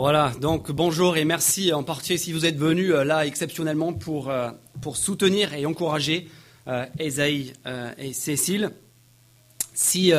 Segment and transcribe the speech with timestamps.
[0.00, 4.30] Voilà, donc bonjour et merci en particulier si vous êtes venus euh, là exceptionnellement pour,
[4.30, 4.48] euh,
[4.80, 6.28] pour soutenir et encourager
[6.68, 7.52] euh, Esaïe
[7.98, 8.70] et Cécile.
[9.74, 10.12] Si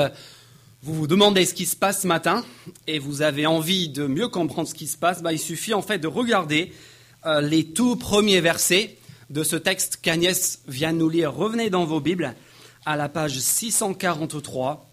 [0.84, 2.44] vous vous demandez ce qui se passe ce matin
[2.88, 5.82] et vous avez envie de mieux comprendre ce qui se passe, bah, il suffit en
[5.82, 6.74] fait de regarder
[7.42, 8.98] les tout premiers versets
[9.30, 11.34] de ce texte qu'Agnès vient nous lire.
[11.34, 12.36] Revenez dans vos Bibles
[12.86, 14.90] à la page 643.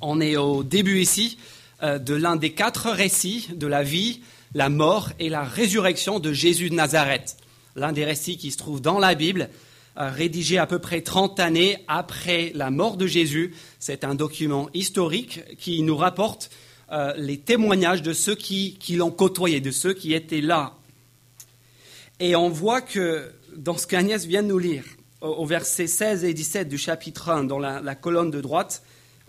[0.00, 1.54] On est au début ici euh,
[1.84, 4.22] de l'un des quatre récits de la vie,
[4.54, 7.36] la mort et la résurrection de Jésus de Nazareth.
[7.76, 9.50] L'un des récits qui se trouve dans la Bible,
[9.96, 13.54] euh, rédigé à peu près 30 années après la mort de Jésus.
[13.78, 16.50] C'est un document historique qui nous rapporte
[16.90, 20.74] euh, les témoignages de ceux qui, l'ont côtoyé, de ceux qui étaient là.
[22.20, 24.84] Et on voit que dans ce qu'Agnès vient de nous lire,
[25.20, 28.82] au, verset 16 et 17 du chapitre 1, dans la colonne de droite,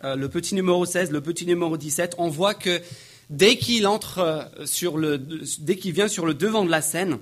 [0.04, 2.82] euh, le petit numéro 16, le petit numéro 17, on voit que
[3.30, 5.18] dès qu'il entre euh, sur le,
[5.60, 7.20] dès qu'il vient sur le devant de la scène,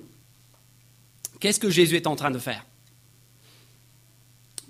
[1.40, 2.66] qu'est-ce que Jésus est en train de faire?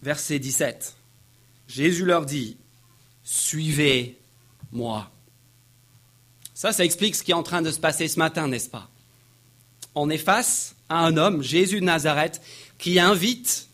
[0.03, 0.97] Verset 17.
[1.67, 2.57] Jésus leur dit
[3.25, 5.11] Suivez-moi.
[6.53, 8.91] Ça, ça explique ce qui est en train de se passer ce matin, n'est-ce pas?
[9.95, 12.43] On est face à un homme, Jésus de Nazareth,
[12.79, 13.69] qui invite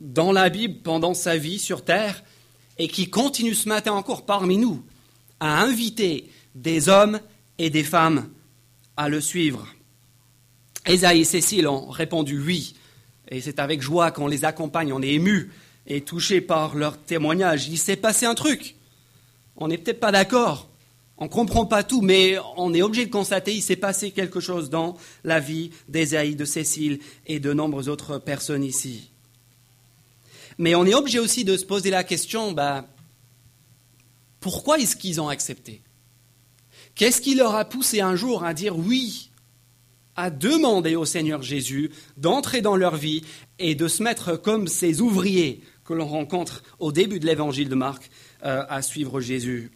[0.00, 2.22] dans la Bible pendant sa vie sur terre
[2.78, 4.82] et qui continue ce matin encore parmi nous
[5.40, 7.20] à inviter des hommes
[7.58, 8.28] et des femmes
[8.96, 9.66] à le suivre.
[10.86, 12.74] Esaïe et Cécile ont répondu oui,
[13.28, 15.50] et c'est avec joie qu'on les accompagne, on est ému
[15.86, 17.68] et touché par leur témoignage.
[17.68, 18.76] Il s'est passé un truc.
[19.56, 20.68] On n'est peut-être pas d'accord,
[21.16, 24.40] on ne comprend pas tout, mais on est obligé de constater il s'est passé quelque
[24.40, 29.10] chose dans la vie d'Esaïe, de Cécile et de nombreuses autres personnes ici.
[30.58, 32.86] Mais on est obligé aussi de se poser la question, bah,
[34.40, 35.82] pourquoi est-ce qu'ils ont accepté?
[36.94, 39.30] Qu'est-ce qui leur a poussé un jour à dire oui,
[40.16, 43.22] à demander au Seigneur Jésus d'entrer dans leur vie
[43.58, 47.74] et de se mettre comme ces ouvriers que l'on rencontre au début de l'évangile de
[47.74, 48.10] Marc
[48.44, 49.72] euh, à suivre Jésus?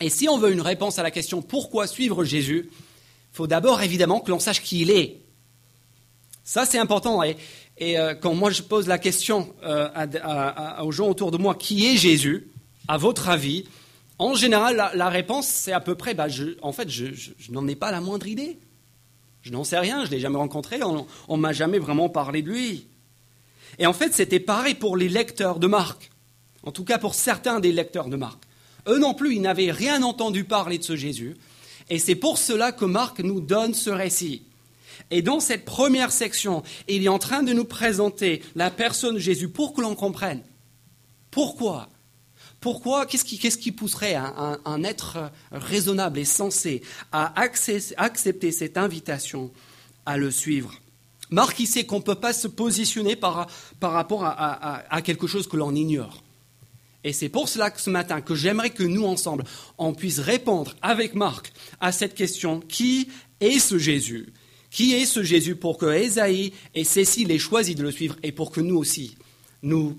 [0.00, 3.80] Et si on veut une réponse à la question pourquoi suivre Jésus, il faut d'abord
[3.82, 5.22] évidemment que l'on sache qui il est.
[6.44, 7.22] Ça, c'est important.
[7.22, 7.36] Et,
[7.78, 9.88] et euh, quand moi je pose la question euh,
[10.82, 12.48] aux gens autour de moi, qui est Jésus,
[12.88, 13.64] à votre avis,
[14.18, 16.26] en général, la, réponse, c'est à peu près, bah,
[16.62, 17.06] en fait, je,
[17.50, 18.58] n'en ai pas la moindre idée.
[19.42, 22.42] Je n'en sais rien, je ne l'ai jamais rencontré, on ne m'a jamais vraiment parlé
[22.42, 22.86] de lui.
[23.78, 26.12] Et en fait, c'était pareil pour les lecteurs de Marc,
[26.62, 28.38] en tout cas pour certains des lecteurs de Marc.
[28.86, 31.36] Eux non plus, ils n'avaient rien entendu parler de ce Jésus.
[31.90, 34.42] Et c'est pour cela que Marc nous donne ce récit.
[35.10, 39.20] Et dans cette première section, il est en train de nous présenter la personne de
[39.20, 40.42] Jésus pour que l'on comprenne.
[41.30, 41.88] Pourquoi?
[42.60, 43.06] Pourquoi?
[43.06, 47.32] Qu'est-ce qui, pousserait un, être raisonnable et sensé à
[47.96, 49.50] accepter cette invitation
[50.06, 50.72] à le suivre?
[51.30, 53.48] Marc, il sait qu'on ne peut pas se positionner par,
[53.80, 56.22] rapport à quelque chose que l'on ignore.
[57.04, 59.44] Et c'est pour cela que ce matin, que j'aimerais que nous, ensemble,
[59.78, 63.08] on puisse répondre avec Marc à cette question, qui
[63.40, 64.32] est ce Jésus?
[64.72, 68.32] Qui est ce Jésus pour que Esaïe et Cécile aient choisi de le suivre et
[68.32, 69.16] pour que nous aussi,
[69.62, 69.94] nous,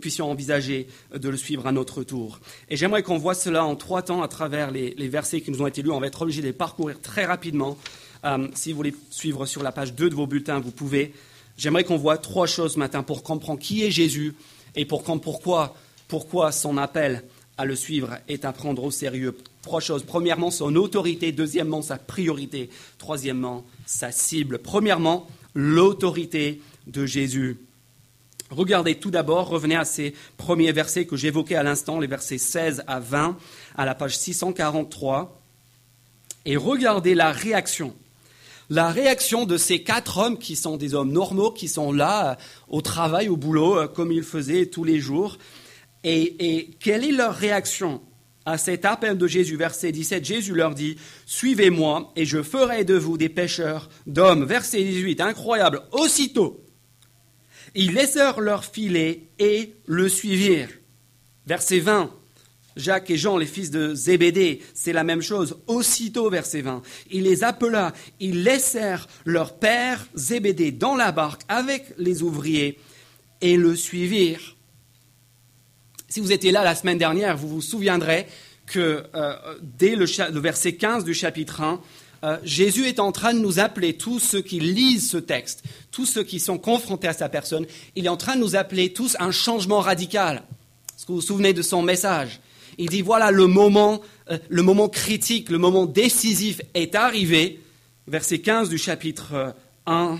[0.00, 2.38] puissions envisager de le suivre à notre tour.
[2.68, 5.66] Et j'aimerais qu'on voit cela en trois temps à travers les, versets qui nous ont
[5.66, 5.90] été lus.
[5.90, 7.78] On va être obligé de les parcourir très rapidement.
[8.24, 11.14] Euh, si vous voulez suivre sur la page 2 de vos bulletins, vous pouvez.
[11.56, 14.34] J'aimerais qu'on voit trois choses ce matin pour comprendre qui est Jésus
[14.76, 15.74] et pour comprendre pourquoi,
[16.06, 17.24] pourquoi son appel
[17.56, 19.36] à le suivre est à prendre au sérieux.
[19.62, 20.04] Trois choses.
[20.04, 21.32] Premièrement, son autorité.
[21.32, 22.70] Deuxièmement, sa priorité.
[22.98, 24.58] Troisièmement, sa cible.
[24.58, 27.56] Premièrement, l'autorité de Jésus.
[28.50, 32.84] Regardez tout d'abord, revenez à ces premiers versets que j'évoquais à l'instant, les versets 16
[32.86, 33.38] à 20,
[33.76, 35.40] à la page 643,
[36.44, 37.96] et regardez la réaction.
[38.68, 42.34] La réaction de ces quatre hommes qui sont des hommes normaux, qui sont là euh,
[42.68, 45.38] au travail, au boulot, euh, comme ils faisaient tous les jours.
[46.04, 48.02] et quelle est leur réaction
[48.48, 52.94] à cet appel de Jésus, verset 17, Jésus leur dit, Suivez-moi et je ferai de
[52.94, 54.44] vous des pêcheurs d'hommes.
[54.44, 56.64] Verset 18, incroyable, aussitôt,
[57.74, 60.70] ils laissèrent leur filet et le suivirent.
[61.46, 62.10] Verset 20,
[62.76, 65.58] Jacques et Jean, les fils de Zébédée, c'est la même chose.
[65.66, 66.80] Aussitôt, verset 20,
[67.10, 72.78] il les appela, ils laissèrent leur père Zébédée dans la barque avec les ouvriers
[73.42, 74.56] et le suivirent.
[76.08, 78.26] Si vous étiez là la semaine dernière, vous vous souviendrez
[78.66, 80.06] que euh, dès le,
[80.40, 81.80] verset 15 du chapitre 1,
[82.24, 86.06] euh, Jésus est en train de nous appeler, tous ceux qui lisent ce texte, tous
[86.06, 89.16] ceux qui sont confrontés à sa personne, il est en train de nous appeler tous
[89.20, 90.42] un changement radical.
[90.96, 92.40] Est-ce que vous vous souvenez de son message?
[92.78, 94.00] Il dit, voilà le moment
[94.30, 97.60] euh, le moment critique, le moment décisif est arrivé,
[98.06, 99.54] verset 15 du chapitre
[99.86, 100.16] 1, euh,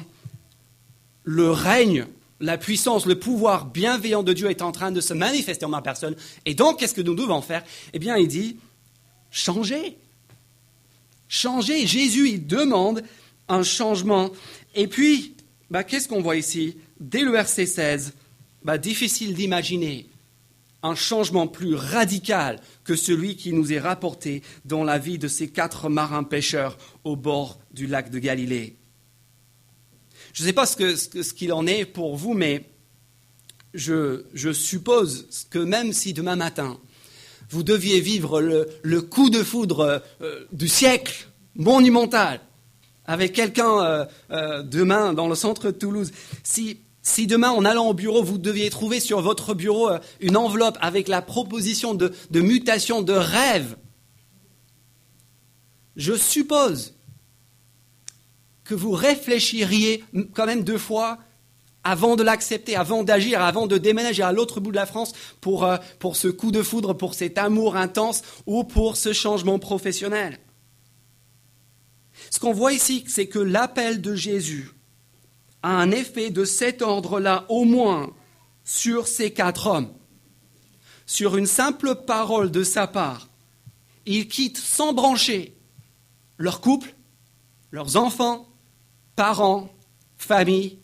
[1.25, 2.07] le règne,
[2.41, 5.83] la puissance, le pouvoir bienveillant de Dieu est en train de se manifester en ma
[5.83, 6.15] personne.
[6.47, 7.65] Et donc, qu'est-ce que nous devons faire?
[7.93, 8.57] Eh bien, il dit,
[9.31, 9.97] changez.
[11.29, 11.87] Changez.
[11.87, 13.03] Jésus, il demande
[13.49, 14.31] un changement.
[14.75, 15.35] Et puis,
[15.71, 16.77] bah, qu'est-ce qu'on voit ici?
[17.01, 18.15] Dès le verset 16,
[18.63, 20.07] bah, difficile d'imaginer
[20.83, 25.49] un changement plus radical que celui qui nous est rapporté dans la vie de ces
[25.49, 28.78] quatre marins pêcheurs au bord du lac de Galilée.
[30.39, 32.63] Je ne sais pas ce qu'il en est pour vous, mais
[33.75, 36.79] je, suppose que même si demain matin,
[37.51, 41.27] vous deviez vivre le, coup de foudre euh, du siècle
[41.57, 42.41] monumental
[43.05, 46.13] avec quelqu'un euh, euh, demain dans le centre de Toulouse,
[46.45, 49.91] si demain, en allant au bureau, vous deviez trouver sur votre bureau
[50.21, 53.77] une enveloppe avec la proposition de, mutation de rêve,
[55.97, 56.95] je suppose
[58.69, 60.05] que vous réfléchiriez
[60.35, 61.19] quand même deux fois
[61.85, 65.65] avant de l'accepter, avant d'agir, avant de déménager à l'autre bout de la France pour,
[65.65, 70.39] euh, pour ce coup de foudre, pour cet amour intense ou pour ce changement professionnel.
[72.31, 74.71] Ce qu'on voit ici, c'est que l'appel de Jésus
[75.63, 78.13] a un effet de cet ordre-là au moins
[78.65, 79.95] sur ces quatre hommes.
[81.07, 83.29] Sur une simple parole de sa part,
[84.05, 85.57] ils quittent sans brancher
[86.37, 86.95] leur couple,
[87.71, 88.45] leurs enfants,
[89.19, 89.69] parents,
[90.17, 90.79] famille,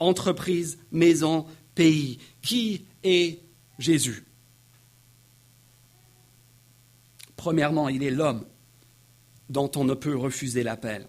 [0.00, 1.46] entreprise, maison,
[1.76, 2.18] pays.
[2.42, 3.38] Qui est
[3.78, 4.24] Jésus?
[7.36, 8.44] Premièrement, il est l'homme
[9.48, 11.06] dont on ne peut refuser l'appel.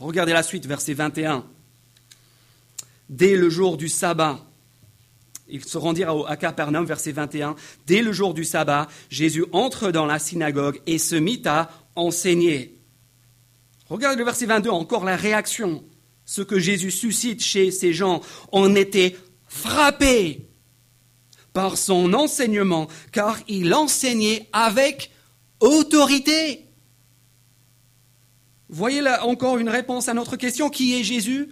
[0.00, 1.46] Regardez la suite, verset 21
[3.08, 4.44] dès le jour du sabbat.
[5.48, 7.54] Ils se rendirent à Capernaum, verset 21.
[7.86, 12.79] Dès le jour du sabbat, Jésus entre dans la synagogue et se mit à enseigner.
[13.90, 15.82] Regardez le verset 22, encore la réaction.
[16.24, 18.20] Ce que Jésus suscite chez ces gens,
[18.52, 19.16] on était
[19.48, 20.46] frappé
[21.52, 25.10] par son enseignement, car il enseignait avec
[25.58, 26.66] autorité.
[28.68, 31.48] Voyez là encore une réponse à notre question, qui est Jésus?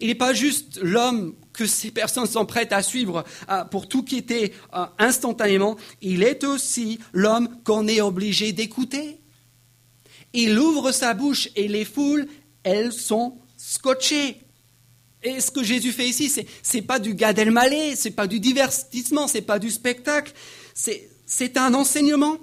[0.00, 3.22] Il n'est pas juste l'homme que ces personnes sont prêtes à suivre
[3.70, 9.20] pour tout quitter euh, instantanément, il est aussi l'homme qu'on est obligé d'écouter.
[10.34, 12.26] Il ouvre sa bouche et les foules,
[12.62, 14.40] elles sont scotchées.
[15.22, 16.42] Et ce que Jésus fait ici, ce
[16.76, 20.34] n'est pas du Gad Elmaleh, ce n'est pas du divertissement, ce n'est pas du spectacle,
[20.74, 22.36] c'est un enseignement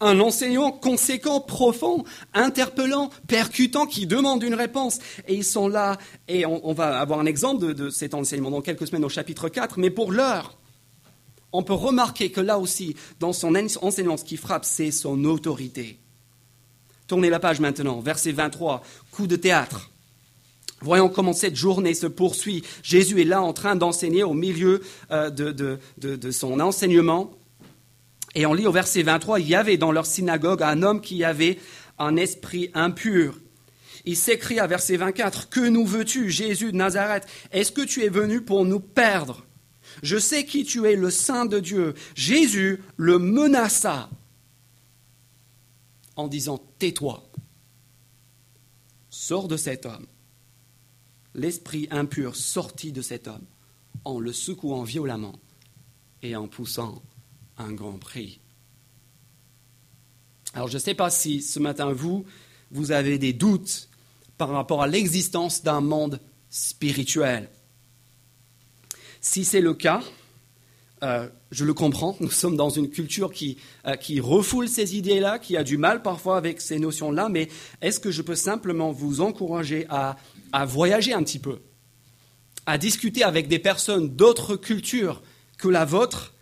[0.00, 2.04] un enseignant conséquent, profond,
[2.34, 4.98] interpellant, percutant, qui demande une réponse.
[5.26, 5.96] Et ils sont là,
[6.28, 9.78] et on, va avoir un exemple de, cet enseignement dans quelques semaines au chapitre 4,
[9.78, 10.58] mais pour l'heure,
[11.52, 15.98] on peut remarquer que là aussi, dans son enseignement, ce qui frappe, c'est son autorité.
[17.06, 19.90] Tournez la page maintenant, verset 23, coup de théâtre.
[20.80, 22.62] Voyons comment cette journée se poursuit.
[22.82, 27.32] Jésus est là en train d'enseigner au milieu euh, de son enseignement.
[28.34, 31.24] Et on lit au verset 23, il y avait dans leur synagogue un homme qui
[31.24, 31.58] avait
[31.98, 33.40] un esprit impur.
[34.04, 37.26] Il s'écria, verset 24, Que nous veux-tu, Jésus de Nazareth?
[37.50, 39.46] Est-ce que tu es venu pour nous perdre?
[40.02, 41.94] Je sais qui tu es, le Saint de Dieu.
[42.14, 44.10] Jésus le menaça
[46.14, 47.28] en disant, Tais-toi,
[49.10, 50.06] sors de cet homme.
[51.34, 53.44] L'esprit impur sortit de cet homme
[54.04, 55.38] en le secouant violemment
[56.22, 57.02] et en poussant
[57.58, 58.40] un grand prix.
[60.54, 62.24] Alors je ne sais pas si ce matin, vous,
[62.70, 63.88] vous avez des doutes
[64.38, 67.50] par rapport à l'existence d'un monde spirituel.
[69.20, 70.02] Si c'est le cas,
[71.02, 75.38] euh, je le comprends, nous sommes dans une culture qui, euh, qui refoule ces idées-là,
[75.38, 77.48] qui a du mal parfois avec ces notions-là, mais
[77.82, 80.16] est-ce que je peux simplement vous encourager à,
[80.52, 81.58] à voyager un petit peu,
[82.64, 85.22] à discuter avec des personnes d'autres cultures
[85.58, 86.32] que la vôtre?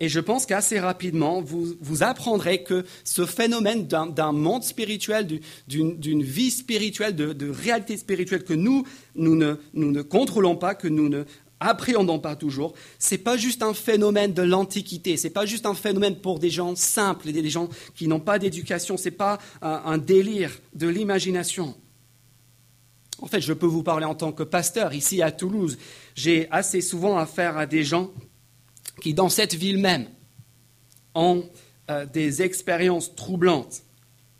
[0.00, 6.22] Et je pense qu'assez rapidement, vous, vous, apprendrez que ce phénomène d'un monde spirituel, d'une
[6.22, 8.84] vie spirituelle, de, réalité spirituelle que nous,
[9.14, 11.24] nous ne, nous ne contrôlons pas, que nous ne
[11.64, 15.66] appréhendons pas toujours, ce n'est pas juste un phénomène de l'Antiquité, ce n'est pas juste
[15.66, 19.38] un phénomène pour des gens simples, des gens qui n'ont pas d'éducation, ce n'est pas
[19.62, 21.74] un, un délire de l'imagination.
[23.20, 25.78] En fait, je peux vous parler en tant que pasteur ici à Toulouse.
[26.14, 28.10] J'ai assez souvent affaire à des gens
[29.00, 30.08] qui, dans cette ville même,
[31.14, 31.44] ont
[31.90, 33.82] euh, des expériences troublantes.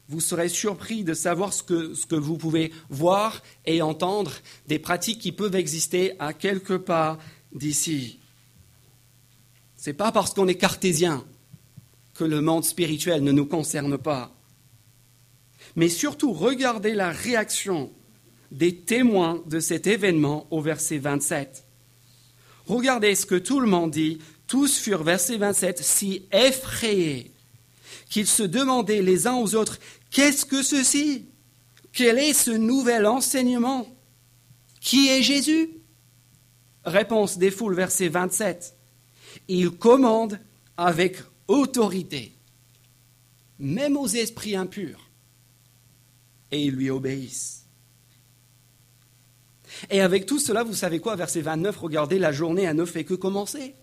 [0.08, 4.32] Vous serez surpris de savoir ce que, vous pouvez voir et entendre,
[4.66, 7.18] des pratiques qui peuvent exister à quelque part
[7.52, 8.18] d'ici.
[9.76, 11.24] Ce n'est pas parce qu'on est cartésien
[12.14, 14.34] que le monde spirituel ne nous concerne pas.
[15.74, 17.90] Mais surtout, regardez la réaction
[18.50, 21.64] des témoins de cet événement au verset 27.
[22.66, 24.18] Regardez ce que tout le monde dit.
[24.46, 27.33] Tous furent, verset 27, si effrayés
[28.14, 29.80] qu'ils se demandaient les uns aux autres,
[30.12, 31.26] qu'est-ce que ceci?
[31.92, 33.88] Quel est ce nouvel enseignement?
[34.80, 35.68] Qui est Jésus?
[36.84, 38.76] Réponse des foules, verset 27.
[39.48, 40.38] Il commande
[40.76, 41.16] avec
[41.48, 42.32] autorité,
[43.58, 45.10] même aux esprits impurs,
[46.52, 47.66] et ils lui obéissent.
[49.90, 53.02] Et avec tout cela, vous savez quoi, verset 29, regardez, la journée a ne fait
[53.02, 53.74] que commencer.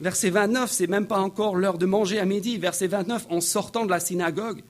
[0.00, 2.58] Verset 29, c'est même pas encore l'heure de manger à midi.
[2.58, 4.62] Verset 29, en sortant de la synagogue,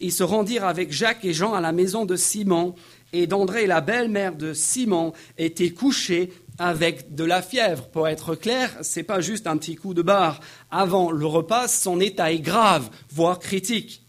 [0.00, 2.74] ils se rendirent avec Jacques et Jean à la maison de Simon,
[3.12, 7.88] et d'André, la belle-mère de Simon, était couchée avec de la fièvre.
[7.88, 10.40] Pour être clair, c'est pas juste un petit coup de barre.
[10.70, 14.02] Avant le repas, son état est grave, voire critique.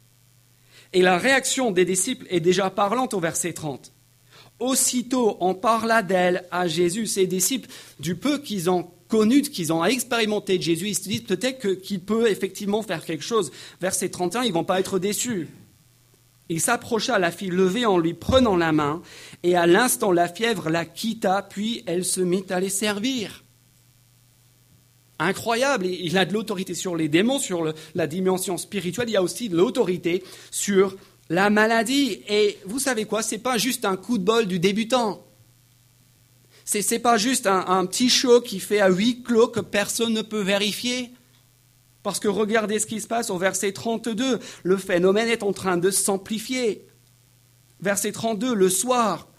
[0.91, 3.93] Et la réaction des disciples est déjà parlante au verset 30.
[4.59, 7.69] Aussitôt, on parla d'elle à Jésus, ses disciples,
[7.99, 11.99] du peu qu'ils ont connu, qu'ils ont expérimenté de Jésus, ils se disent peut-être qu'il
[11.99, 13.51] peut effectivement faire quelque chose.
[13.81, 15.49] Verset 31, ils ne vont pas être déçus.
[16.47, 19.01] Il s'approcha la fille levée en lui prenant la main,
[19.43, 23.43] et à l'instant la fièvre la quitta, puis elle se mit à les servir.
[25.19, 29.21] Incroyable, il a de l'autorité sur les démons, sur la dimension spirituelle, il y a
[29.21, 30.95] aussi de l'autorité sur
[31.29, 32.21] la maladie.
[32.29, 35.23] Et vous savez quoi, ce n'est pas juste un coup de bol du débutant.
[36.71, 40.21] Ce n'est pas juste un, petit show qui fait à huis clos que personne ne
[40.21, 41.11] peut vérifier.
[42.03, 44.37] Parce que regardez ce qui se passe au verset 32.
[44.61, 46.85] Le phénomène est en train de s'amplifier.
[47.81, 49.29] Verset 32, le soir,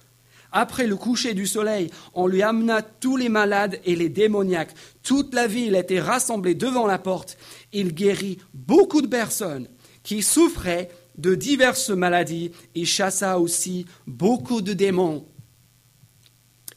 [0.50, 4.74] après le coucher du soleil, on lui amena tous les malades et les démoniaques.
[5.04, 7.38] Toute la ville était rassemblée devant la porte.
[7.72, 9.68] Il guérit beaucoup de personnes
[10.02, 15.26] qui souffraient de diverses maladies et chassa aussi beaucoup de démons.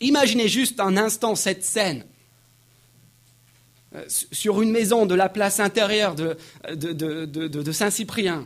[0.03, 2.03] Imaginez juste un instant cette scène.
[3.95, 8.45] Euh, sur une maison de la place intérieure de, Saint-Cyprien.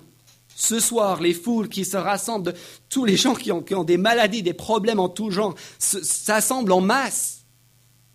[0.55, 2.53] Ce soir, les foules qui se rassemblent,
[2.89, 6.71] tous les gens qui ont, qui ont des maladies, des problèmes en tout genre, s'assemblent
[6.71, 7.45] en masse,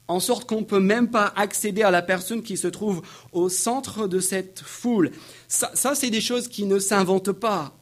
[0.07, 3.49] en sorte qu'on ne peut même pas accéder à la personne qui se trouve au
[3.49, 5.11] centre de cette foule.
[5.49, 7.77] Ça, ça c'est des choses qui ne s'inventent pas.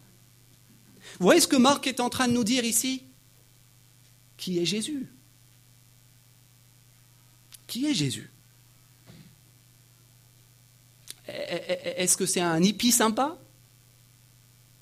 [1.19, 3.03] Vous voyez ce que Marc est en train de nous dire ici?
[4.39, 5.09] Qui est Jésus
[7.71, 8.29] Qui est Jésus?
[11.29, 13.39] Est-ce que c'est un hippie sympa?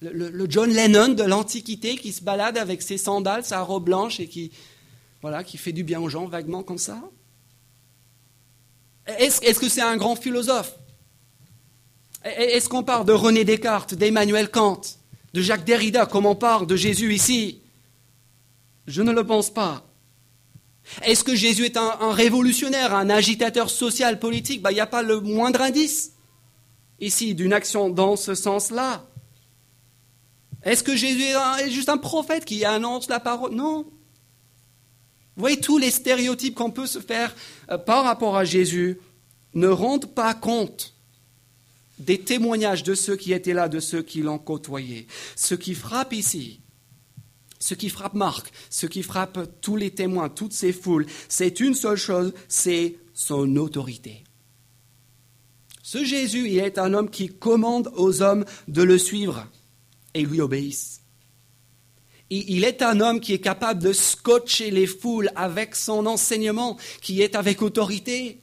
[0.01, 4.27] Le, John Lennon de l'Antiquité qui se balade avec ses sandales, sa robe blanche et
[4.27, 4.53] qui,
[5.21, 7.03] voilà, qui fait du bien aux gens vaguement comme ça?
[9.07, 10.75] Est-ce que c'est un grand philosophe?
[12.25, 14.81] Est-ce qu'on parle de René Descartes, d'Emmanuel Kant,
[15.35, 17.61] de Jacques Derrida comme on parle de Jésus ici?
[18.87, 19.88] Je ne le pense pas.
[21.03, 24.63] Est-ce que Jésus est un, révolutionnaire, un agitateur social, politique?
[24.63, 26.13] Bah, Il n'y a pas le moindre indice
[27.01, 29.07] ici d'une action dans ce sens-là.
[30.65, 31.23] Est-ce que Jésus
[31.61, 33.55] est juste un prophète qui annonce la parole?
[33.55, 33.85] Non.
[35.37, 37.35] Vous voyez, tous les stéréotypes qu'on peut se faire
[37.71, 38.99] euh, par rapport à Jésus
[39.55, 40.95] ne rendent pas compte
[42.01, 45.07] des témoignages de ceux qui étaient là, de ceux qui l'ont côtoyé.
[45.37, 46.61] Ce qui frappe ici,
[47.69, 51.75] ce qui frappe Marc, ce qui frappe tous les témoins, toutes ces foules, c'est une
[51.75, 54.25] seule chose, c'est son autorité.
[55.83, 59.47] Ce Jésus, il est un homme qui commande aux hommes de le suivre
[60.15, 61.03] et lui obéissent.
[62.31, 67.21] Il est un homme qui est capable de scotcher les foules avec son enseignement, qui
[67.21, 68.41] est avec autorité.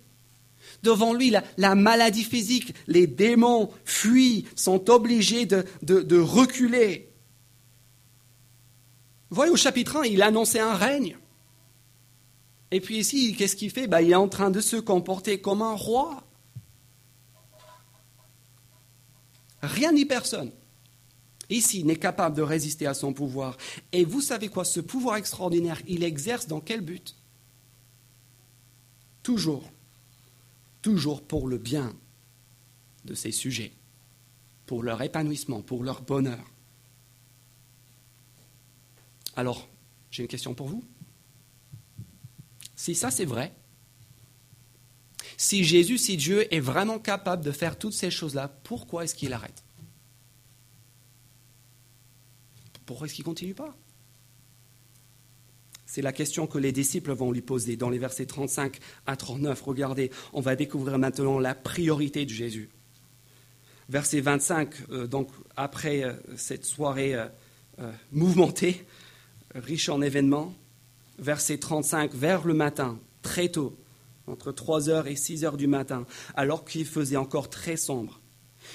[0.84, 7.10] Devant lui, la, maladie physique, les démons fuient, sont obligés de, de reculer.
[9.30, 11.18] Voyez, au chapitre 1, il annonçait un règne.
[12.72, 13.88] Et puis ici, qu'est-ce qu'il fait?
[13.88, 16.24] Ben, Il est en train de se comporter comme un roi.
[19.62, 20.52] Rien ni personne
[21.50, 23.58] ici n'est capable de résister à son pouvoir.
[23.92, 24.66] Et vous savez quoi?
[24.66, 27.16] Ce pouvoir extraordinaire, il exerce dans quel but?
[29.24, 29.72] Toujours,
[30.82, 31.96] toujours pour le bien
[33.06, 33.72] de ses sujets,
[34.66, 36.46] pour leur épanouissement, pour leur bonheur.
[39.36, 39.68] Alors,
[40.12, 40.84] j'ai une question pour vous.
[42.76, 43.54] Si ça c'est vrai,
[45.38, 49.34] si Jésus, si Dieu est vraiment capable de faire toutes ces choses-là, pourquoi est-ce qu'il
[49.34, 49.64] arrête?
[52.86, 53.76] Pourquoi est-ce qu'il ne continue pas?
[55.86, 59.62] C'est la question que les disciples vont lui poser dans les versets 35 à 39.
[59.62, 62.70] Regardez, on va découvrir maintenant la priorité de Jésus.
[63.88, 68.86] Verset 25, euh, donc après euh, cette soirée euh, mouvementée,
[69.56, 70.54] riche en événements.
[71.18, 73.78] Verset 35, vers le matin, très tôt,
[74.28, 78.20] entre 3h et 6h du matin, alors qu'il faisait encore très sombre.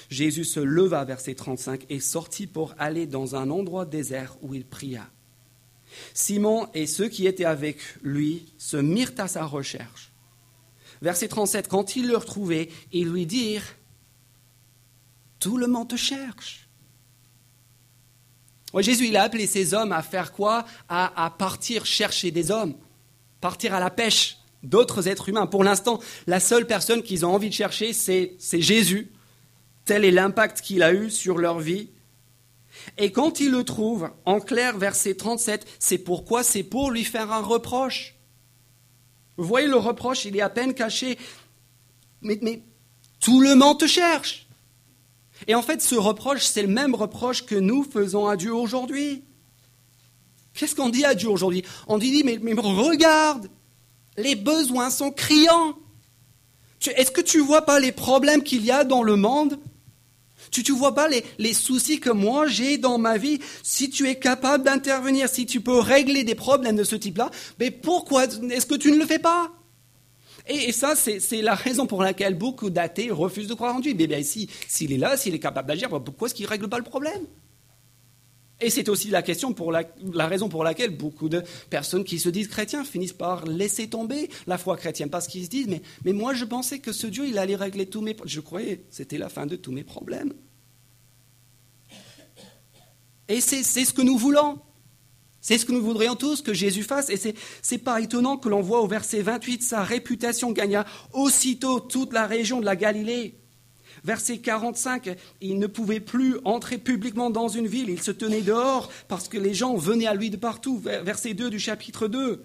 [0.09, 4.65] Jésus se leva, verset 35, et sortit pour aller dans un endroit désert où il
[4.65, 5.07] pria.
[6.13, 10.11] Simon et ceux qui étaient avec lui se mirent à sa recherche.
[11.01, 13.75] Verset 37, quand ils le retrouvaient, ils lui dirent,
[15.39, 16.69] Tout le monde te cherche.
[18.79, 20.65] Jésus, il a appelé ces hommes à faire quoi?
[20.87, 22.75] À, partir chercher des hommes,
[23.41, 25.47] partir à la pêche d'autres êtres humains.
[25.47, 29.11] Pour l'instant, la seule personne qu'ils ont envie de chercher, c'est Jésus.
[29.83, 31.89] Tel est l'impact qu'il a eu sur leur vie.
[32.97, 36.43] Et quand ils le trouvent, en clair, verset 37, c'est pourquoi?
[36.43, 38.15] C'est pour lui faire un reproche.
[39.37, 41.17] Vous voyez, le reproche, il est à peine caché.
[42.21, 42.39] Mais
[43.19, 44.47] tout le monde te cherche.
[45.47, 49.23] Et en fait, ce reproche, c'est le même reproche que nous faisons à Dieu aujourd'hui.
[50.53, 51.63] Qu'est-ce qu'on dit à Dieu aujourd'hui?
[51.87, 53.49] On dit, mais, regarde,
[54.17, 55.75] les besoins sont criants.
[56.95, 59.59] Est-ce que tu ne vois pas les problèmes qu'il y a dans le monde?
[60.51, 63.39] Tu ne vois pas les, les, soucis que moi j'ai dans ma vie?
[63.63, 67.71] Si tu es capable d'intervenir, si tu peux régler des problèmes de ce type-là, mais
[67.71, 69.51] pourquoi est-ce que tu ne le fais pas?
[70.47, 73.93] Et, ça, c'est la raison pour laquelle beaucoup d'athées refusent de croire en Dieu.
[73.95, 76.77] Mais bien, s'il est là, s'il est capable d'agir, pourquoi est-ce qu'il ne règle pas
[76.77, 77.25] le problème?
[78.61, 83.11] Et c'est aussi la, raison pour laquelle beaucoup de personnes qui se disent chrétiens finissent
[83.11, 86.77] par laisser tomber la foi chrétienne, parce qu'ils se disent, mais, mais moi je pensais
[86.77, 88.31] que ce Dieu, il allait régler tous mes problèmes.
[88.31, 90.33] Je croyais c'était la fin de tous mes problèmes.
[93.27, 94.59] Et c'est ce que nous voulons.
[95.41, 97.09] C'est ce que nous voudrions tous que Jésus fasse.
[97.09, 97.29] Et ce
[97.71, 102.27] n'est pas étonnant que l'on voit au verset 28, sa réputation gagna aussitôt toute la
[102.27, 103.35] région de la Galilée.
[104.03, 108.89] Verset 45, il ne pouvait plus entrer publiquement dans une ville, il se tenait dehors
[109.07, 110.79] parce que les gens venaient à lui de partout.
[110.79, 112.43] Verset 2 du chapitre 2.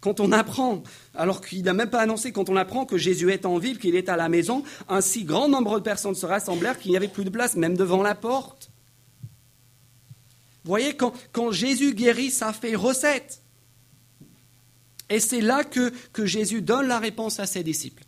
[0.00, 0.82] Quand on apprend,
[1.14, 3.96] alors qu'il n'a même pas annoncé, quand on apprend que Jésus est en ville, qu'il
[3.96, 7.08] est à la maison, un si grand nombre de personnes se rassemblèrent qu'il n'y avait
[7.08, 8.70] plus de place, même devant la porte.
[10.66, 13.40] Voyez, quand, Jésus guérit, ça fait recette.
[15.08, 18.02] Et c'est là que, que Jésus donne la réponse à ses disciples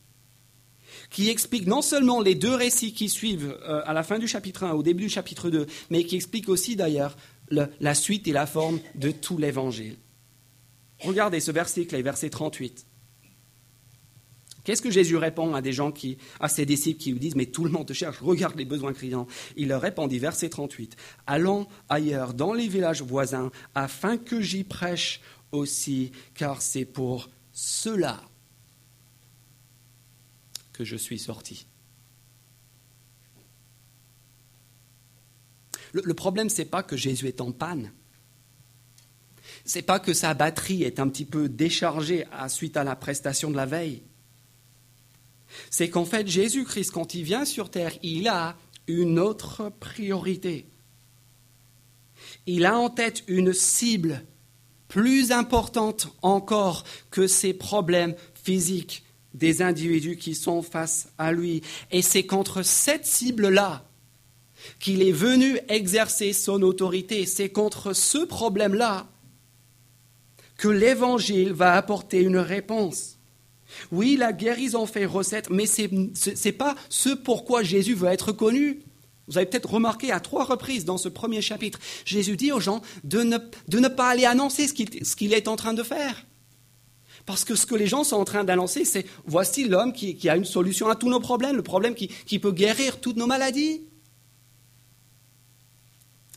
[1.10, 4.64] qui explique non seulement les deux récits qui suivent euh, à la fin du chapitre
[4.64, 7.16] 1, au début du chapitre 2, mais qui explique aussi d'ailleurs
[7.50, 9.96] la suite et la forme de tout l'évangile.
[11.00, 12.84] Regardez ce verset clé, verset 38.
[14.68, 17.46] Qu'est-ce que Jésus répond à des gens qui, à ses disciples qui lui disent Mais
[17.46, 19.26] tout le monde te cherche, regarde les besoins criants.
[19.56, 20.94] Il leur répondit, verset 38
[21.26, 28.20] Allons ailleurs, dans les villages voisins, afin que j'y prêche aussi, car c'est pour cela
[30.74, 31.66] que je suis sorti.
[35.92, 37.90] Le, problème, ce n'est pas que Jésus est en panne.
[39.64, 42.96] Ce n'est pas que sa batterie est un petit peu déchargée à, suite à la
[42.96, 44.02] prestation de la veille.
[45.70, 48.56] C'est qu'en fait, Jésus-Christ, quand il vient sur terre, il a
[48.86, 50.66] une autre priorité.
[52.46, 54.24] Il a en tête une cible
[54.88, 61.62] plus importante encore que ses problèmes physiques, des individus qui sont face à lui.
[61.90, 63.84] Et c'est contre cette cible-là
[64.80, 67.26] qu'il est venu exercer son autorité.
[67.26, 69.06] C'est contre ce problème-là
[70.56, 73.17] que l'Évangile va apporter une réponse.
[73.92, 75.82] Oui, la guérison fait recette, mais ce
[76.46, 78.80] n'est pas ce pourquoi Jésus veut être connu.
[79.28, 82.80] Vous avez peut-être remarqué à trois reprises dans ce premier chapitre, Jésus dit aux gens
[83.04, 86.24] de ne, pas aller annoncer ce qu'il est en train de faire.
[87.26, 90.36] Parce que ce que les gens sont en train d'annoncer, c'est voici l'homme qui, a
[90.36, 93.82] une solution à tous nos problèmes, le problème qui peut guérir toutes nos maladies.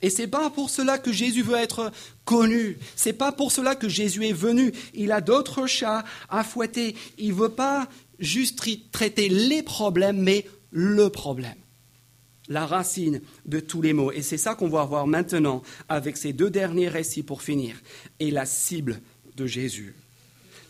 [0.01, 1.91] Et c'est pas pour cela que Jésus veut être
[2.25, 2.77] connu.
[2.95, 4.71] C'est pas pour cela que Jésus est venu.
[4.93, 6.95] Il a d'autres chats à fouetter.
[7.17, 7.87] Il veut pas
[8.19, 11.55] juste traiter les problèmes, mais le problème.
[12.47, 14.11] La racine de tous les maux.
[14.11, 17.75] Et c'est ça qu'on va voir maintenant avec ces deux derniers récits pour finir.
[18.19, 19.01] Et la cible
[19.35, 19.95] de Jésus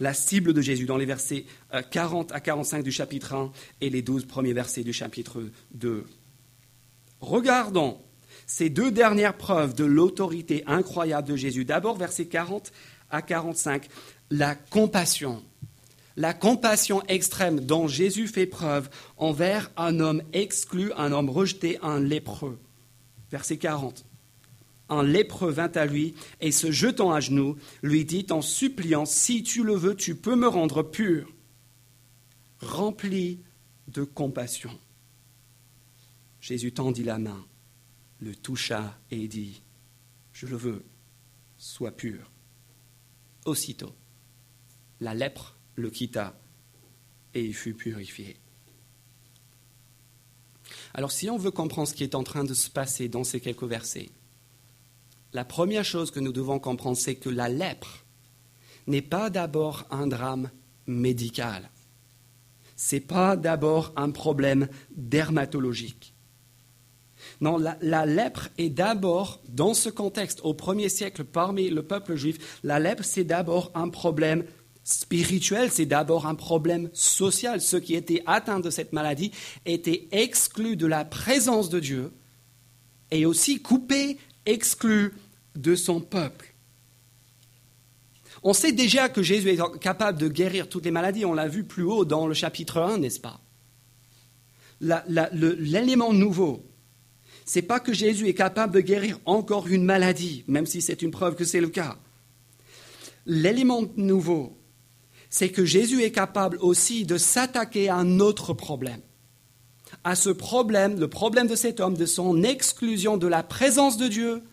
[0.01, 1.45] la cible de Jésus dans les versets
[1.91, 5.43] 40 euh, à 45 du chapitre 1 et les 12 premiers versets du chapitre
[5.75, 6.05] 2.
[7.21, 8.01] Regardons
[8.47, 11.65] ces deux dernières preuves de l'autorité incroyable de Jésus.
[11.65, 12.71] D'abord, versets 40
[13.09, 13.87] à 45,
[14.29, 15.43] la compassion.
[16.17, 21.99] La compassion extrême dont Jésus fait preuve envers un homme exclu, un homme rejeté, un
[21.99, 22.59] lépreux.
[23.31, 24.05] Verset 40
[24.91, 29.41] un lépreux vint à lui et se jetant à genoux, lui dit en suppliant, Si
[29.41, 31.31] tu le veux, tu peux me rendre pur,
[32.59, 33.39] rempli
[33.87, 34.77] de compassion.
[36.41, 37.45] Jésus tendit la main,
[38.21, 39.61] le toucha et dit,
[40.31, 40.85] Je le veux,
[41.57, 42.31] sois pur.
[43.45, 43.93] Aussitôt,
[44.99, 46.39] la lèpre le quitta
[47.33, 48.37] et il fut purifié.
[50.93, 53.39] Alors si on veut comprendre ce qui est en train de se passer dans ces
[53.39, 54.09] quelques versets,
[55.33, 58.05] la première chose que nous devons comprendre, c'est que la lèpre
[58.87, 60.51] n'est pas d'abord un drame
[60.85, 61.69] médical.
[62.75, 66.13] Ce n'est pas d'abord un problème dermatologique.
[67.41, 72.59] Non, la, lèpre est d'abord, dans ce contexte, au premier siècle, parmi le peuple juif,
[72.63, 74.43] la lèpre, c'est d'abord un problème
[74.83, 77.59] spirituel, c'est d'abord un problème social.
[77.59, 79.31] Ceux qui étaient atteints de cette maladie
[79.65, 82.13] étaient exclus de la présence de Dieu
[83.09, 85.11] et aussi coupés, exclus
[85.55, 86.53] de son peuple.
[88.43, 91.63] On sait déjà que Jésus est capable de guérir toutes les maladies, on l'a vu
[91.63, 93.41] plus haut dans le chapitre 1, n'est-ce pas?
[94.79, 96.70] L'élément nouveau,
[97.51, 101.11] c'est pas que Jésus est capable de guérir encore une maladie, même si c'est une
[101.11, 101.97] preuve que c'est le cas.
[103.25, 104.57] L'élément nouveau,
[105.29, 109.01] c'est que Jésus est capable aussi de s'attaquer à un autre problème.
[110.05, 114.07] À ce problème, le problème de cet homme, de son exclusion de la présence de
[114.07, 114.43] Dieu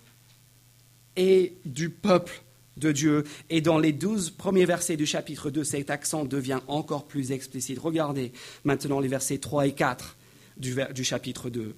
[1.14, 2.42] et du peuple
[2.78, 3.22] de Dieu.
[3.48, 7.78] Et dans les douze premiers versets du chapitre 2, cet accent devient encore plus explicite.
[7.78, 8.32] Regardez
[8.64, 10.16] maintenant les versets 3 et 4
[10.56, 11.76] du, chapitre 2.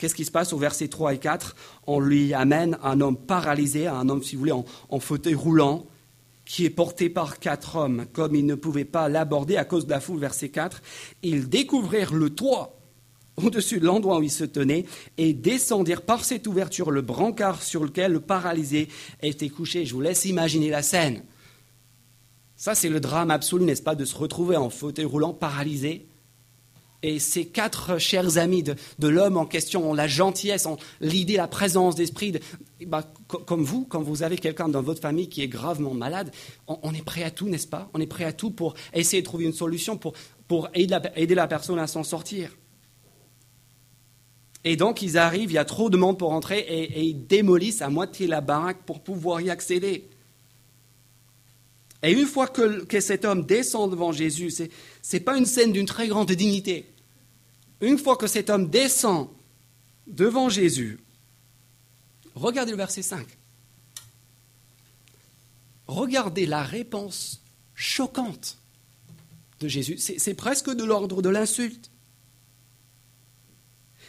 [0.00, 1.54] Qu'est-ce qui se passe au versets 3 et 4
[1.86, 5.84] On lui amène un homme paralysé, un homme, si vous voulez, en fauteuil roulant,
[6.46, 9.90] qui est porté par quatre hommes, comme ils ne pouvaient pas l'aborder à cause de
[9.90, 10.82] la foule, verset 4,
[11.22, 12.80] ils découvrirent le toit
[13.36, 14.86] au-dessus de l'endroit où ils se tenaient
[15.18, 18.88] et descendirent par cette ouverture le brancard sur lequel le paralysé
[19.22, 19.84] était couché.
[19.84, 21.24] Je vous laisse imaginer la scène.
[22.56, 26.06] Ça, c'est le drame absolu, n'est-ce pas, de se retrouver en fauteuil roulant paralysé
[27.02, 31.48] et ces quatre chers amis de, l'homme en question ont la gentillesse, ont l'idée, la
[31.48, 32.34] présence d'esprit.
[32.86, 36.30] Bah, comme vous, quand vous avez quelqu'un dans votre famille qui est gravement malade,
[36.66, 37.88] on, est prêt à tout, n'est-ce pas?
[37.94, 40.14] On est prêt à tout pour essayer de trouver une solution, pour,
[40.74, 42.54] aider, la, personne à s'en sortir.
[44.64, 47.80] Et donc, ils arrivent, il y a trop de monde pour entrer, et, ils démolissent
[47.80, 50.10] à moitié la baraque pour pouvoir y accéder.
[52.02, 54.64] Et une fois que, que cet homme descend devant Jésus, ce
[55.12, 56.89] n'est pas une scène d'une très grande dignité
[57.80, 59.28] une fois que cet homme descend
[60.06, 61.00] devant Jésus,
[62.34, 63.26] regardez le verset 5.
[65.86, 67.42] Regardez la réponse
[67.74, 68.58] choquante
[69.58, 69.98] de Jésus.
[69.98, 71.90] C'est presque de l'ordre de l'insulte.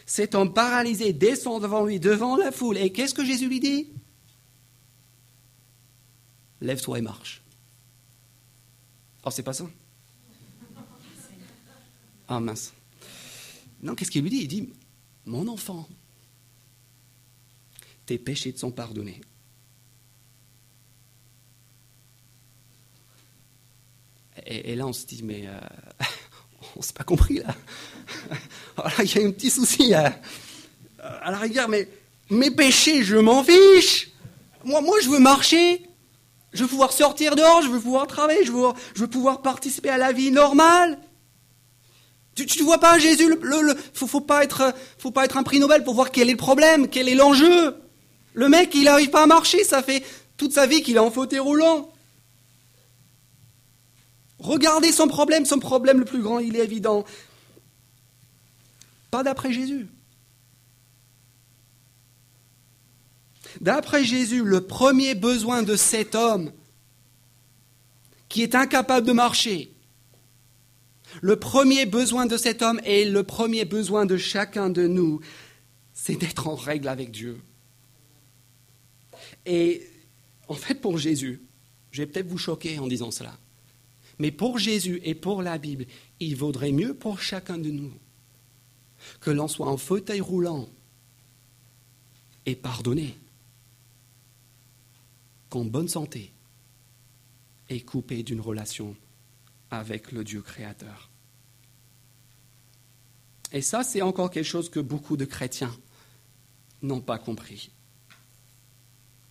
[0.06, 2.78] Cet homme paralysé descend devant lui, devant la foule.
[2.78, 3.88] Et qu'est-ce que Jésus lui dit?
[6.60, 7.42] Lève-toi et marche.
[9.24, 9.66] Oh, c'est pas ça?
[12.28, 12.74] Ah mince.
[13.82, 14.42] Non, qu'est-ce qu'il lui dit?
[14.42, 14.70] Il dit,
[15.26, 15.88] mon enfant,
[18.06, 19.22] tes péchés te sont pardonnés.
[24.46, 25.60] Et, là, on se dit, mais euh,
[26.76, 27.56] on ne s'est pas compris là.
[28.78, 29.94] Alors il y a un petit souci.
[29.94, 30.12] À
[31.00, 31.88] la rigueur, mais
[32.30, 34.12] mes péchés, je m'en fiche.
[34.64, 35.86] Moi, moi, je veux marcher.
[36.54, 40.12] Je veux pouvoir sortir dehors, je veux pouvoir travailler, je veux pouvoir participer à la
[40.12, 41.00] vie normale.
[42.36, 45.60] Tu ne vois pas Jésus Il ne faut, pas être, faut pas être un prix
[45.60, 47.76] Nobel pour voir quel est le problème, quel est l'enjeu.
[48.34, 50.04] Le mec, il n'arrive pas à marcher, ça fait
[50.38, 51.92] toute sa vie qu'il est en fauteuil roulant.
[54.40, 57.06] Regardez son problème, son problème le plus grand, il est évident.
[59.12, 59.88] Pas d'après Jésus.
[63.60, 66.52] D'après Jésus, le premier besoin de cet homme
[68.30, 69.72] qui est incapable de marcher,
[71.22, 75.20] le premier besoin de cet homme et le premier besoin de chacun de nous,
[75.94, 77.40] c'est d'être en règle avec Dieu.
[79.46, 79.88] Et
[80.48, 81.42] en fait, pour Jésus,
[81.92, 83.38] je vais peut-être vous choquer en disant cela,
[84.20, 85.86] mais pour Jésus et pour la Bible,
[86.20, 87.92] il vaudrait mieux pour chacun de nous
[89.20, 90.70] que l'on soit en fauteuil roulant
[92.46, 93.16] et pardonné
[95.50, 96.32] qu'en bonne santé
[97.70, 98.96] et coupé d'une relation
[99.72, 101.10] avec le Dieu créateur.
[103.54, 105.76] Et ça, c'est encore quelque chose que beaucoup de chrétiens
[106.82, 107.72] n'ont pas compris.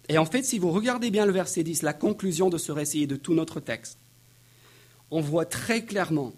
[0.09, 3.03] Et en fait, si vous regardez bien le verset 10, la conclusion de ce récit
[3.03, 3.99] et de tout notre texte,
[5.11, 6.33] on voit très clairement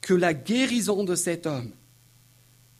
[0.00, 1.72] que la guérison de cet homme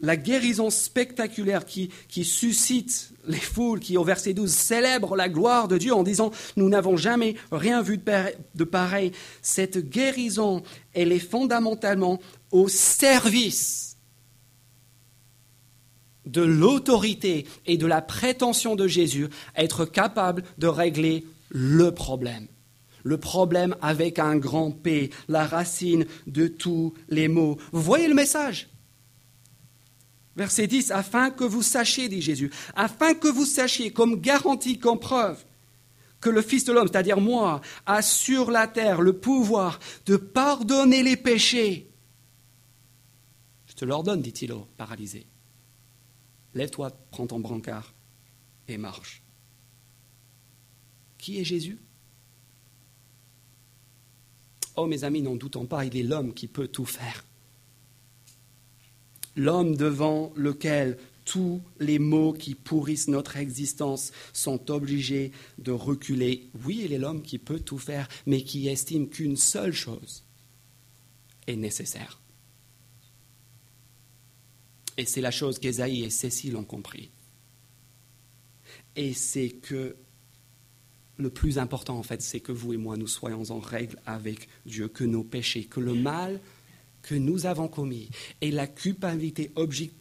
[0.05, 1.91] la guérison spectaculaire qui,
[2.25, 6.69] suscite les foules, qui au verset 12 célèbre la gloire de Dieu en disant Nous
[6.69, 7.99] n'avons jamais rien vu
[8.55, 9.13] de pareil.
[9.43, 10.63] Cette guérison,
[10.93, 13.97] elle est fondamentalement au service
[16.27, 22.47] de l'autorité et de la prétention de Jésus à être capable de régler le problème.
[23.03, 27.59] Le problème avec un grand P, la racine de tous les maux.
[27.73, 28.69] Vous voyez le message?
[30.37, 34.99] Verset 10, afin que vous sachiez, dit Jésus, afin que vous sachiez comme garantie, comme
[34.99, 35.45] preuve,
[36.21, 41.03] que le Fils de l'homme, c'est-à-dire moi, a sur la terre le pouvoir de pardonner
[41.03, 41.91] les péchés.
[43.67, 45.27] Je te l'ordonne, dit-il au paralysé.
[46.55, 47.95] Lève-toi, prends ton brancard
[48.69, 49.23] et marche.
[51.19, 51.79] Qui est Jésus?
[54.77, 57.25] Oh mes amis, n'en doutons pas, il est l'homme qui peut tout faire.
[59.37, 66.49] L'homme devant lequel tous les maux qui pourrissent notre existence sont obligés de reculer.
[66.65, 70.25] Oui, il est l'homme qui peut tout faire, mais qui estime qu'une seule chose
[71.47, 72.21] est nécessaire.
[74.97, 77.11] Et c'est la chose qu'Ésaïe et Cécile ont compris.
[78.97, 79.97] Et c'est que
[81.17, 84.49] le plus important, en fait, c'est que vous et moi, nous soyons en règle avec
[84.67, 86.41] Dieu, que nos péchés, que le mal
[87.05, 88.09] que nous avons commis
[88.41, 89.53] et la culpabilité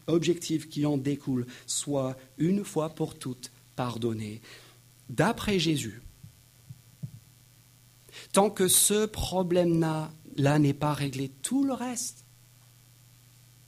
[0.07, 4.41] objective qui en découle soient une fois pour toutes pardonnés.
[5.09, 6.01] D'après Jésus,
[8.31, 10.11] tant que ce problème-là
[10.59, 12.23] n'est pas réglé, tout le reste,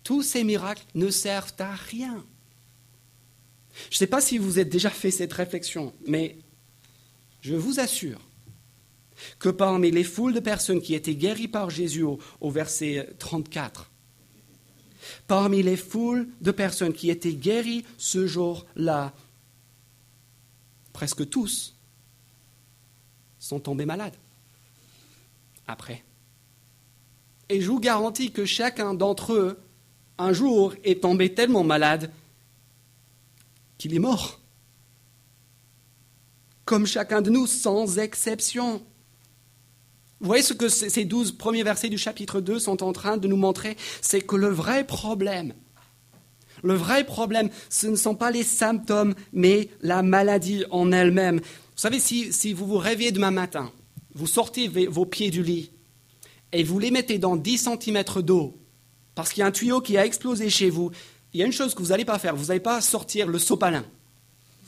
[0.03, 2.23] tous ces miracles ne servent à rien.
[3.89, 6.37] Je ne sais pas si vous avez déjà fait cette réflexion, mais
[7.41, 8.21] je vous assure
[9.39, 12.19] que parmi les foules de personnes qui étaient guéries par Jésus au,
[12.51, 13.89] verset 34,
[15.27, 19.13] parmi les foules de personnes qui étaient guéries ce jour-là,
[20.93, 21.75] presque tous
[23.39, 24.15] sont tombés malades
[25.67, 26.03] après.
[27.49, 29.59] Et je vous garantis que chacun d'entre eux,
[30.17, 32.11] un jour, est tombé tellement malade
[33.77, 34.39] qu'il est mort
[36.65, 38.83] comme chacun de nous, sans exception.
[40.21, 43.27] Vous voyez ce que ces douze premiers versets du chapitre 2 sont en train de
[43.27, 43.75] nous montrer?
[44.01, 45.53] C'est que le vrai problème,
[46.63, 51.39] le vrai problème, ce ne sont pas les symptômes, mais la maladie en elle-même.
[51.39, 53.71] Vous savez, si, si vous vous réveillez demain matin,
[54.13, 55.71] vous sortez vos pieds du lit
[56.53, 58.57] et vous les mettez dans 10 cm d'eau,
[59.13, 60.91] parce qu'il y a un tuyau qui a explosé chez vous,
[61.33, 63.39] il y a une chose que vous n'allez pas faire, vous n'allez pas sortir le
[63.39, 63.83] sopalin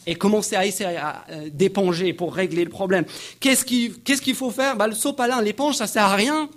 [0.07, 0.97] et commencer à essayer
[1.29, 3.05] euh, d'éponger pour régler le problème.
[3.39, 4.77] Qu'est-ce qu'il faut faire?
[4.77, 6.49] Bah, Le sopalin, l'éponge, ça ne sert à rien.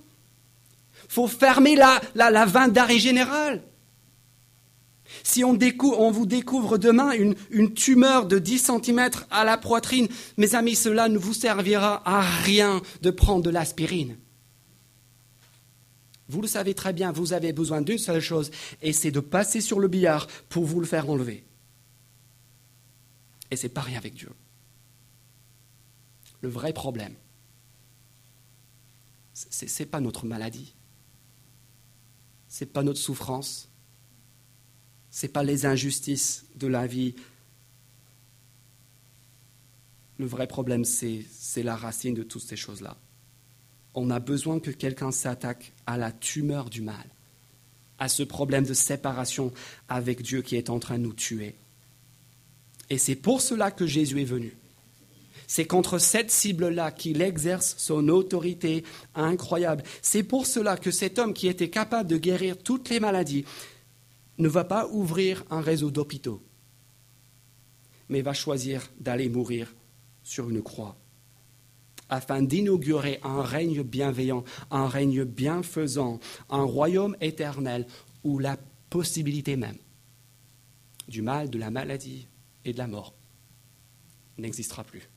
[1.05, 3.63] Il faut fermer la, la, la veine d'arrêt général.
[5.25, 10.07] Si on, on, vous découvre demain une, une, tumeur de 10 cm à la poitrine,
[10.37, 14.17] mes amis, cela ne vous servira à rien de prendre de l'aspirine.
[16.29, 19.61] Vous le savez très bien, vous avez besoin d'une seule chose, et c'est de passer
[19.61, 21.45] sur le billard pour vous le faire enlever.
[23.51, 24.31] Et c'est pareil avec Dieu.
[26.41, 27.15] Le vrai problème,
[29.35, 30.75] ce n'est pas notre maladie,
[32.49, 33.69] ce n'est pas notre souffrance,
[35.11, 37.15] ce n'est pas les injustices de la vie.
[40.19, 42.97] Le vrai problème, c'est la racine de toutes ces choses-là.
[43.95, 47.09] On a besoin que quelqu'un s'attaque à la tumeur du mal,
[47.99, 49.53] à ce problème de séparation
[49.89, 51.57] avec Dieu qui est en train de nous tuer.
[52.90, 54.57] Et c'est pour cela que Jésus est venu.
[55.46, 59.83] C'est contre cette cible-là qu'il exerce son autorité incroyable.
[60.03, 63.44] C'est pour cela que cet homme qui était capable de guérir toutes les maladies
[64.38, 66.42] ne va pas ouvrir un réseau d'hôpitaux,
[68.09, 69.74] mais va choisir d'aller mourir
[70.22, 70.96] sur une croix
[72.11, 77.87] afin d'inaugurer un règne bienveillant, un règne bienfaisant, un royaume éternel
[78.24, 78.57] où la
[78.90, 79.79] possibilité même
[81.09, 82.29] du mal, de la maladie,
[82.64, 83.14] et de la mort
[84.38, 85.09] n'existera plus.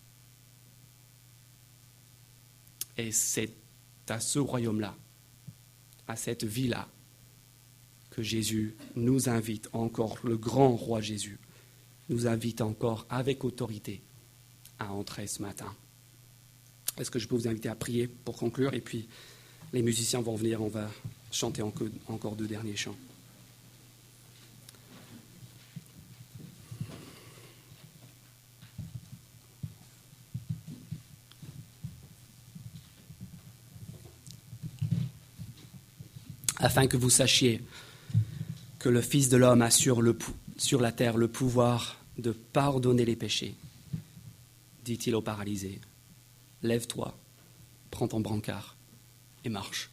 [2.98, 3.52] Et c'est
[4.08, 4.96] à ce royaume-là,
[6.08, 6.88] à cette vie-là,
[8.12, 11.40] que Jésus nous invite encore, le grand roi Jésus
[12.10, 14.02] nous invite encore avec autorité
[14.78, 15.74] à entrer ce matin.
[16.98, 18.74] Est-ce que je peux vous inviter à prier pour conclure?
[18.76, 19.08] Et puis
[19.72, 20.92] les musiciens vont venir, on va
[21.32, 22.96] chanter encore deux derniers chants.
[36.64, 37.62] Afin que vous sachiez
[38.80, 40.02] que le Fils de l'homme a sur,
[40.58, 43.56] sur la terre le pouvoir de pardonner les péchés.
[44.84, 45.80] Dit-il au paralysé,
[46.62, 47.18] lève-toi,
[47.92, 48.76] prends ton brancard
[49.46, 49.92] et marche.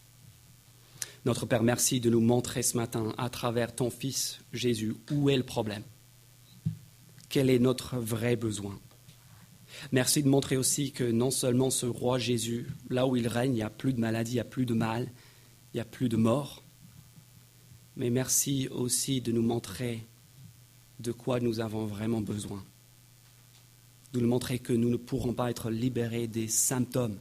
[1.24, 5.36] Notre Père, merci de nous montrer ce matin, à travers ton Fils Jésus, où est
[5.36, 5.82] le problème?
[7.30, 8.78] quel est notre vrai besoin?
[9.92, 13.54] Merci de montrer aussi que non seulement ce roi Jésus, là où il règne, il
[13.54, 15.08] n'y a plus de maladie, il n'y a plus de mal,
[15.72, 16.62] il n'y a plus de mort,
[17.96, 20.06] mais merci aussi de nous montrer
[20.98, 22.64] de quoi nous avons vraiment besoin.
[24.12, 27.18] De nous montrer que nous ne pourrons pas être libérés des symptômes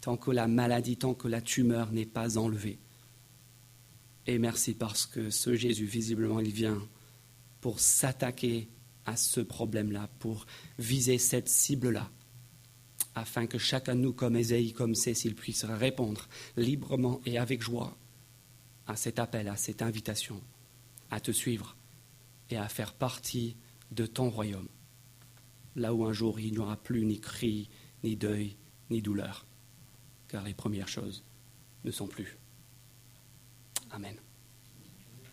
[0.00, 2.78] tant que la maladie, tant que la tumeur n'est pas enlevée.
[4.26, 6.80] Et merci parce que ce Jésus, visiblement, il vient
[7.60, 8.68] pour s'attaquer
[9.06, 10.46] à ce problème-là, pour
[10.78, 12.10] viser cette cible-là,
[13.14, 17.96] afin que chacun de nous, comme Ésaïe, comme Cécile, puisse répondre librement et avec joie
[18.86, 20.40] à cet appel, à cette invitation,
[21.10, 21.76] à te suivre
[22.50, 23.56] et à faire partie
[23.90, 24.68] de ton royaume,
[25.76, 27.68] là où un jour il n'y aura plus ni cri,
[28.02, 28.56] ni deuil,
[28.90, 29.46] ni douleur,
[30.28, 31.22] car les premières choses
[31.84, 32.36] ne sont plus.
[33.90, 34.16] Amen.